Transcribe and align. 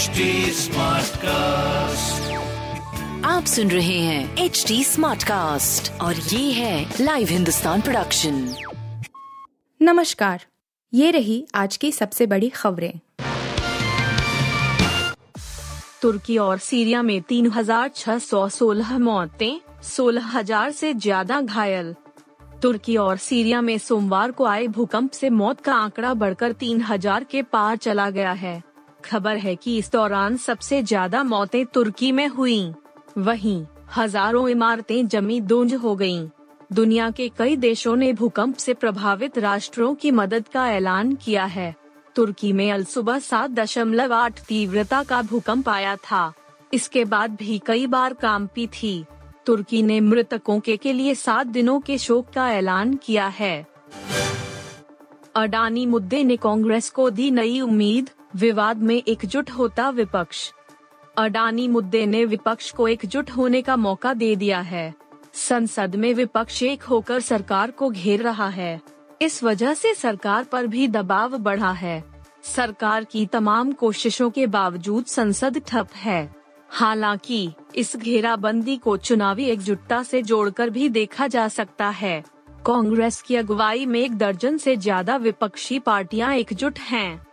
HD 0.00 0.26
cast 1.22 2.30
आप 3.26 3.44
सुन 3.44 3.70
रहे 3.70 3.98
हैं 3.98 4.36
एच 4.38 4.64
डी 4.68 4.84
स्मार्ट 4.84 5.22
कास्ट 5.22 5.90
और 6.00 6.14
ये 6.14 6.52
है 6.52 6.94
लाइव 7.00 7.28
हिंदुस्तान 7.28 7.80
प्रोडक्शन 7.80 8.54
नमस्कार 9.80 10.44
ये 10.92 11.10
रही 11.10 11.44
आज 11.54 11.76
की 11.76 11.90
सबसे 11.92 12.26
बड़ी 12.26 12.48
खबरें। 12.48 12.92
तुर्की 16.02 16.38
और 16.38 16.58
सीरिया 16.58 17.02
में 17.02 17.20
3,616 17.22 18.96
मौतें 18.98 19.60
16,000 19.82 20.70
से 20.70 20.94
ज़्यादा 20.94 21.40
घायल। 21.40 21.94
तुर्की 22.62 22.96
और 22.96 23.16
सीरिया 23.18 23.60
में 23.60 23.76
सोमवार 23.78 24.30
को 24.30 24.44
आए 24.44 24.66
भूकंप 24.66 25.10
से 25.10 25.30
मौत 25.30 25.60
का 25.60 25.74
आंकड़ा 25.74 26.14
बढ़कर 26.14 26.52
3,000 26.54 27.24
के 27.24 27.42
पार 27.42 27.76
चला 27.76 28.10
गया 28.10 28.32
है। 28.32 28.69
खबर 29.00 29.36
है 29.36 29.54
कि 29.56 29.76
इस 29.78 29.90
दौरान 29.92 30.36
सबसे 30.36 30.82
ज़्यादा 30.82 31.22
मौतें 31.22 31.64
तुर्की 31.66 32.12
में 32.12 32.26
हुईं। 32.28 32.72
वहीं 33.18 33.64
हज़ारों 33.96 34.48
इमारतें 34.48 35.06
जमी 35.08 35.40
दूंज 35.40 35.74
हो 35.74 35.94
गईं। 35.96 36.28
दुनिया 36.72 37.10
के 37.10 37.28
कई 37.28 37.56
देशों 37.56 37.94
ने 37.96 38.12
भूकंप 38.12 38.56
से 38.56 38.74
प्रभावित 38.74 39.38
राष्ट्रों 39.38 39.94
की 39.94 40.10
मदद 40.10 40.48
का 40.48 40.68
ऐलान 40.70 41.14
किया 41.14 41.44
है। 41.44 41.74
तुर्की 42.16 42.52
में 42.52 42.70
अल 42.72 42.84
सुबह 42.84 43.18
सात 43.18 43.50
दशमलव 43.50 44.12
आठ 44.12 44.40
तीव्रता 44.40 45.02
का 45.02 45.22
भूकंप 45.22 45.68
आया 45.68 45.96
था। 46.04 46.32
इसके 46.72 47.04
बाद 47.04 47.36
भी 47.36 47.58
कई 47.66 47.86
बार 47.86 48.14
कांपी 48.14 48.66
थी। 48.66 49.04
तुर्की 49.46 49.82
ने 49.82 50.00
मृतकों 50.00 50.58
के, 50.60 50.76
के 50.76 50.92
लिए 50.92 51.14
सात 51.14 51.46
दिनों 51.46 51.80
के 51.80 51.98
शोक 51.98 52.30
का 52.30 52.50
ऐलान 52.52 52.94
किया 52.94 53.26
है। 53.28 53.66
अडानी 55.36 55.84
मुद्दे 55.86 56.22
ने 56.24 56.36
कांग्रेस 56.36 56.90
को 56.90 57.08
दी 57.10 57.30
नई 57.30 57.60
उम्मीद। 57.60 58.10
विवाद 58.36 58.82
में 58.82 59.02
एकजुट 59.08 59.50
होता 59.50 59.90
विपक्ष। 59.90 60.52
अडानी 61.18 61.68
मुद्दे 61.68 62.06
ने 62.06 62.24
विपक्ष 62.24 62.70
को 62.70 62.88
एकजुट 62.88 63.30
होने 63.30 63.62
का 63.62 63.76
मौका 63.76 64.14
दे 64.14 64.36
दिया 64.36 64.60
है। 64.60 64.94
संसद 65.34 65.96
में 65.96 66.14
विपक्ष 66.14 66.62
एक 66.62 66.82
होकर 66.82 67.20
सरकार 67.20 67.70
को 67.70 67.90
घेर 67.90 68.22
रहा 68.22 68.48
है। 68.48 68.80
इस 69.22 69.44
वजह 69.44 69.74
से 69.74 69.94
सरकार 69.94 70.44
पर 70.44 70.66
भी 70.66 70.88
दबाव 70.88 71.38
बढ़ा 71.38 71.70
है। 71.70 72.04
सरकार 72.42 73.04
की 73.04 73.26
तमाम 73.26 73.72
कोशिशों 73.72 74.30
के 74.30 74.46
बावजूद 74.46 75.04
संसद 75.04 75.62
ठप 75.66 75.88
है। 75.96 76.34
हालाँकि, 76.68 77.52
इस 77.76 77.96
घेराबंदी 77.96 78.76
को 78.76 78.96
चुनावी 78.96 79.44
एकजुटता 79.44 80.02
से 80.02 80.22
जोड़कर 80.22 80.70
भी 80.70 80.88
देखा 80.88 81.26
जा 81.26 81.48
सकता 81.48 81.88
है। 81.88 82.24
कांग्रेस 82.66 83.22
की 83.22 83.36
अगुवाई 83.36 83.86
में 83.86 84.00
एक 84.00 84.16
दर्जन 84.16 84.56
से 84.56 84.76
ज़्यादा 84.76 85.16
विपक्षी 85.16 85.78
पार्टियाँ 85.78 86.34
एकजुट 86.34 86.78
हैं। 86.78 87.29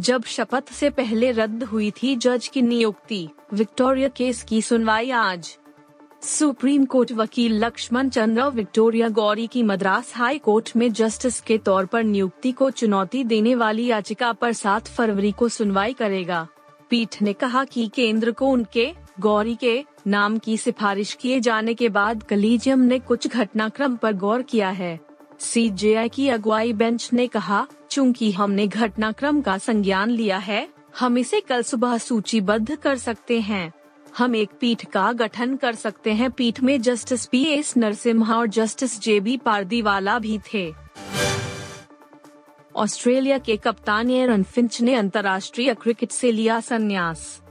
जब 0.00 0.24
शपथ 0.24 0.72
से 0.72 0.90
पहले 0.90 1.30
रद्द 1.32 1.62
हुई 1.64 1.90
थी 1.90 2.16
जज 2.16 2.48
की 2.48 2.62
नियुक्ति, 2.62 3.28
विक्टोरिया 3.54 4.08
केस 4.08 4.42
की 4.42 4.62
सुनवाई 4.62 5.10
आज। 5.10 5.58
सुप्रीम 6.22 6.84
कोर्ट 6.84 7.12
वकील 7.12 7.64
लक्ष्मण 7.64 8.08
चंद्र 8.08 8.44
विक्टोरिया 8.48 9.08
गौरी 9.08 9.46
की 9.46 9.62
मद्रास 9.62 10.12
हाई 10.16 10.38
कोर्ट 10.38 10.72
में 10.76 10.92
जस्टिस 10.92 11.40
के 11.40 11.58
तौर 11.58 11.86
पर 11.86 12.04
नियुक्ति 12.04 12.52
को 12.52 12.70
चुनौती 12.70 13.24
देने 13.24 13.54
वाली 13.54 13.86
याचिका 13.86 14.32
पर 14.32 14.52
7 14.52 14.88
फरवरी 14.88 15.32
को 15.32 15.48
सुनवाई 15.48 15.92
करेगा। 15.92 16.46
पीठ 16.90 17.22
ने 17.22 17.32
कहा 17.32 17.64
कि 17.64 17.90
केंद्र 17.94 18.32
को 18.32 18.46
उनके, 18.46 18.94
गौरी 19.20 19.54
के, 19.54 19.84
नाम 20.06 20.38
की 20.38 20.56
सिफारिश 20.56 21.14
किए 21.14 21.40
जाने 21.40 21.74
के 21.74 21.88
बाद 21.88 22.22
कलीजियम 22.22 22.80
ने 22.80 22.98
कुछ 22.98 23.28
घटनाक्रम 23.28 23.96
पर 23.96 24.12
गौर 24.12 24.42
किया 24.42 24.70
है। 24.70 25.07
सी 25.40 25.72
की 26.08 26.28
अगुवाई 26.28 26.72
बेंच 26.72 27.10
ने 27.12 27.26
कहा, 27.26 27.66
चूँकि 27.90 28.32
हमने 28.32 28.66
घटनाक्रम 28.66 29.40
का 29.40 29.58
संज्ञान 29.58 30.10
लिया 30.10 30.38
है, 30.38 30.68
हम 31.00 31.18
इसे 31.18 31.40
कल 31.40 31.62
सुबह 31.62 31.98
सूचीबद्ध 31.98 32.76
कर 32.76 32.96
सकते 32.96 33.40
हैं। 33.40 33.72
हम 34.18 34.36
एक 34.36 34.50
पीठ 34.60 34.84
का 34.84 35.12
गठन 35.12 35.56
कर 35.56 35.74
सकते 35.74 36.12
हैं। 36.12 36.30
पीठ 36.30 36.60
में 36.60 36.82
जस्टिस 36.82 37.26
पी 37.26 37.44
एस 37.44 37.76
नरसिम्हा 37.76 38.38
और 38.38 38.46
जस्टिस 38.46 39.00
जे 39.00 39.20
बी 39.20 39.36
पारदीवाला 39.36 40.18
भी 40.18 40.40
थे। 40.54 40.74
ऑस्ट्रेलिया 42.76 43.38
के 43.38 43.56
कप्तान 43.56 44.10
एरन 44.10 44.42
फिंच 44.42 44.80
ने 44.80 44.94
अंतर्राष्ट्रीय 44.94 45.74
क्रिकेट 45.74 46.10
से 46.10 46.32
लिया 46.32 46.60
संन्यास। 46.60 47.42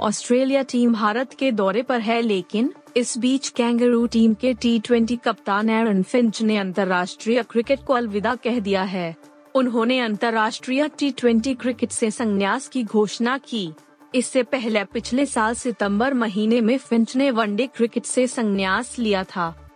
ऑस्ट्रेलिया 0.00 0.62
टीम 0.62 0.92
भारत 0.92 1.32
के 1.38 1.52
दौरे 1.52 1.82
पर 1.82 2.00
है, 2.00 2.22
लेकिन 2.22 2.74
इस 2.96 3.18
बीच 3.18 3.48
कैंगरू 3.48 4.06
टीम 4.06 4.34
के 4.34 4.54
टी 4.54 4.78
ट्वेंटी 4.78 5.16
कप्तान 5.16 5.70
एरन 5.70 6.02
फिंच 6.02 6.42
ने 6.42 6.58
अंतर्राष्ट्रीय 6.58 7.42
क्रिकेट 7.42 7.82
को 7.86 7.94
अलविदा 7.94 8.34
कह 8.34 8.58
दिया 8.58 8.82
है। 8.82 9.16
उन्होंने 9.54 10.00
अंतर्राष्ट्रीय 10.00 10.90
टी 10.98 11.10
ट्वेंटी 11.10 11.54
क्रिकेट 11.54 11.90
से 11.90 12.10
संन्यास 12.10 12.68
की 12.68 12.84
घोषणा 12.84 13.38
की। 13.38 13.72
इससे 14.14 14.42
पहले 14.42 14.84
पिछले 14.84 15.26
साल 15.26 15.54
सितंबर 15.54 16.14
महीने 16.14 16.60
में 16.60 16.78
फिंच 16.78 17.16
ने 17.16 17.30
वनडे 17.30 17.66
क्रिकेट 17.66 18.04
से 18.04 18.26
संन्यास 18.26 18.98
लिया 18.98 19.24
था। 19.24 19.70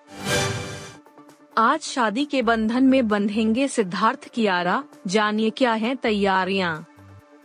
आज 1.59 1.81
शादी 1.81 2.25
के 2.25 2.43
बंधन 2.43 2.85
में 2.85 3.09
बंधेंगे 3.09 3.69
सिद्धार्थ 3.69 4.29
कियारा। 4.29 4.85
जानिए 5.07 5.51
क्या 5.51 5.73
है 5.73 5.95
तैयारियाँ? 5.95 6.87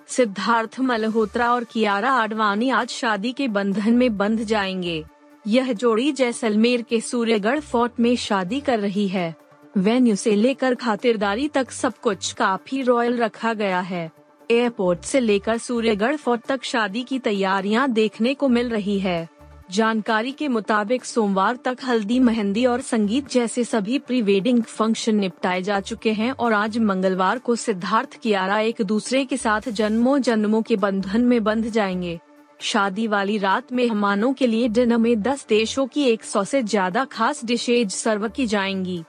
सिद्धार्थ 0.08 0.80
मल्होत्रा 0.80 1.54
और 1.54 1.64
कियारा 1.64 2.12
आडवाणी 2.12 2.70
आज 2.70 2.90
शादी 2.90 3.32
के 3.32 3.48
बंधन 3.48 3.94
में 3.94 4.18
बंध 4.18 4.44
जाएँगे। 4.44 5.06
यह 5.48 5.74
जोड़ी 5.74 6.12
जैसलमेर 6.12 6.82
के 6.82 7.02
सूर्यगढ़ 7.02 7.60
फोर्ट 7.60 7.92
में 8.00 8.16
शादी 8.16 8.60
कर 8.60 8.80
रही 8.80 9.08
है। 9.08 9.36
वेन्यू 9.78 10.16
से 10.16 10.36
लेकर 10.36 10.76
खातिरदारी 10.76 11.48
तक 11.48 11.72
सब 11.72 11.94
कुछ 11.98 12.34
काफ़ी 12.34 12.82
रॉयल 12.82 13.18
रखा 13.18 13.54
गया 13.54 13.80
है। 13.80 14.12
एयरपोर्ट 14.52 15.02
से 15.02 15.20
लेकर 15.20 15.58
सूर्यगढ़ 15.58 16.16
फोर्ट 16.16 16.42
तक 16.46 16.64
शादी 16.64 17.04
की 17.04 17.20
तैयारियाँ 17.20 17.90
देखने 17.90 18.34
को 18.34 18.48
मिल 18.48 18.70
रही 18.70 19.00
है। 19.00 19.30
जानकारी 19.72 20.32
के 20.32 20.48
मुताबिक 20.48 21.06
सोमवार 21.06 21.56
तक 21.56 21.78
हल्दी, 21.84 22.20
मेहंदी 22.20 22.66
और 22.66 22.82
संगीत 22.82 23.30
जैसे 23.30 23.64
सभी 23.64 24.00
प्री 24.00 24.22
वेडिंग 24.22 24.64
फ़ंक्शन 24.64 25.16
निपटाए 25.16 25.62
जा 25.62 25.80
चुके 25.80 26.12
हैं 26.12 26.32
और 26.32 26.54
आज 26.54 26.78
मंगलवार 26.78 27.40
को 27.40 27.56
सिद्धार्थ 27.56 28.20
कियारा 28.20 28.60
एक 28.60 28.82
दूसरे 28.82 29.26
के 29.26 29.38
साथ 29.38 29.70
जन्मों 29.70 30.22
जन्मों 30.22 30.62
के 30.62 30.76
बंधन 30.76 31.22
में 31.22 31.44
बंध 31.44 31.70
जाएँगे। 31.70 32.20
शादी 32.60 33.08
वाली 33.08 33.38
रात 33.38 33.74
मेहमानों 33.74 34.34
के 34.34 34.48
लिए 34.48 34.68
डिनर 34.68 34.98
में 34.98 35.22
10 35.22 35.46
देशों 35.50 35.88
की 35.88 36.04
100 36.04 36.46
से 36.46 36.64
ज़्यादा 36.64 37.06
खास 37.06 37.46
डिशेज 37.46 37.92
सर्व 37.92 38.28
की 38.28 38.48
जाएँगी। 38.48 39.04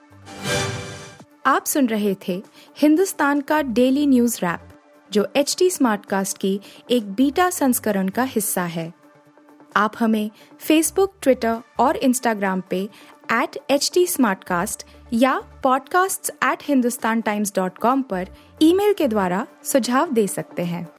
आप 1.45 1.65
सुन 1.65 1.87
रहे 1.87 2.15
थे 2.27 2.43
हिंदुस्तान 2.77 3.41
का 3.41 3.61
डेली 3.61 4.07
न्यूज़ 4.07 4.37
रैप, 4.37 4.59
जो 5.11 5.27
एच 5.35 5.55
टी 5.59 5.69
स्मार्ट 5.69 6.05
कास्ट 6.05 6.37
की 6.37 6.61
एक 6.91 7.11
बीटा 7.11 7.49
संस्करण 7.49 8.09
का 8.09 8.23
हिस्सा 8.23 8.63
है। 8.63 8.93
आप 9.75 9.91
हमें 9.99 10.31
फेसबुक, 10.59 11.13
ट्विटर 11.21 11.57
और 11.79 11.97
इंस्टाग्राम 11.97 12.63
पे 12.69 12.89
एट 13.31 13.57
एच 13.69 13.91
टी 13.93 14.07
या 15.13 15.41
podcasts@hindustantimes.com 15.65 18.03
पर 18.03 18.27
ईमेल 18.61 18.93
के 18.93 19.07
द्वारा 19.07 19.47
सुझाव 19.63 20.11
दे 20.11 20.27
सकते 20.27 20.63
हैं। 20.63 20.98